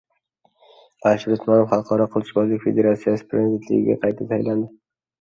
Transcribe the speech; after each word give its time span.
Alisher 1.09 1.35
Usmonov 1.35 1.69
Xalqaro 1.75 2.09
qilichbozlik 2.17 2.67
federatsiyasi 2.67 3.31
prezidentligiga 3.31 4.03
qayta 4.05 4.33
saylandi 4.35 4.73